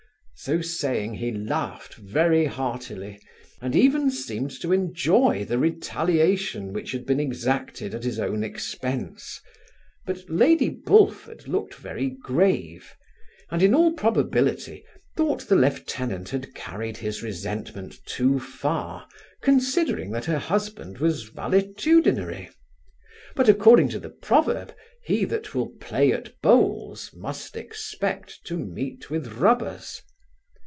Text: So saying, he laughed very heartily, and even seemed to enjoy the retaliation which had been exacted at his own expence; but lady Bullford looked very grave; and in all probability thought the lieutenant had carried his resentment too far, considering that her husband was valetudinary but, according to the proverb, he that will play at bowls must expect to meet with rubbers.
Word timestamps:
So 0.43 0.59
saying, 0.59 1.13
he 1.13 1.31
laughed 1.31 1.93
very 1.93 2.45
heartily, 2.45 3.19
and 3.61 3.75
even 3.75 4.09
seemed 4.09 4.49
to 4.61 4.71
enjoy 4.71 5.45
the 5.45 5.59
retaliation 5.59 6.73
which 6.73 6.93
had 6.93 7.05
been 7.05 7.19
exacted 7.19 7.93
at 7.93 8.03
his 8.03 8.19
own 8.19 8.43
expence; 8.43 9.39
but 10.03 10.27
lady 10.29 10.67
Bullford 10.69 11.47
looked 11.47 11.75
very 11.75 12.09
grave; 12.09 12.95
and 13.51 13.61
in 13.61 13.75
all 13.75 13.93
probability 13.93 14.83
thought 15.15 15.47
the 15.47 15.55
lieutenant 15.55 16.29
had 16.29 16.55
carried 16.55 16.97
his 16.97 17.21
resentment 17.21 18.03
too 18.07 18.39
far, 18.39 19.07
considering 19.43 20.09
that 20.09 20.25
her 20.25 20.39
husband 20.39 20.97
was 20.97 21.29
valetudinary 21.29 22.49
but, 23.35 23.47
according 23.47 23.89
to 23.89 23.99
the 23.99 24.09
proverb, 24.09 24.73
he 25.03 25.23
that 25.23 25.53
will 25.53 25.69
play 25.79 26.11
at 26.11 26.41
bowls 26.41 27.11
must 27.15 27.55
expect 27.55 28.43
to 28.43 28.57
meet 28.57 29.11
with 29.11 29.33
rubbers. 29.33 30.01